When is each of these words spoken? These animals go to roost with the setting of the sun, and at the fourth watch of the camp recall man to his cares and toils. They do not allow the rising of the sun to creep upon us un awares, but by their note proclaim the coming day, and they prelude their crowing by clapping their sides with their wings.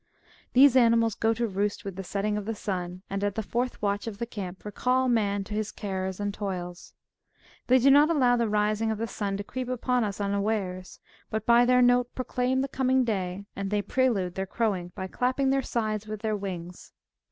These 0.53 0.75
animals 0.75 1.13
go 1.13 1.31
to 1.31 1.45
roost 1.47 1.85
with 1.85 1.95
the 1.95 2.03
setting 2.03 2.35
of 2.35 2.45
the 2.45 2.55
sun, 2.55 3.03
and 3.07 3.23
at 3.23 3.35
the 3.35 3.43
fourth 3.43 3.79
watch 3.83 4.07
of 4.07 4.17
the 4.17 4.25
camp 4.25 4.65
recall 4.65 5.07
man 5.07 5.43
to 5.43 5.53
his 5.53 5.71
cares 5.71 6.19
and 6.19 6.33
toils. 6.33 6.95
They 7.67 7.77
do 7.77 7.91
not 7.91 8.09
allow 8.09 8.35
the 8.35 8.49
rising 8.49 8.89
of 8.89 8.97
the 8.97 9.05
sun 9.05 9.37
to 9.37 9.43
creep 9.43 9.67
upon 9.69 10.03
us 10.03 10.19
un 10.19 10.31
awares, 10.33 10.97
but 11.29 11.45
by 11.45 11.65
their 11.65 11.83
note 11.83 12.15
proclaim 12.15 12.61
the 12.61 12.67
coming 12.67 13.03
day, 13.03 13.45
and 13.55 13.69
they 13.69 13.83
prelude 13.83 14.33
their 14.33 14.47
crowing 14.47 14.91
by 14.95 15.05
clapping 15.05 15.51
their 15.51 15.61
sides 15.61 16.07
with 16.07 16.21
their 16.21 16.35
wings. 16.35 16.93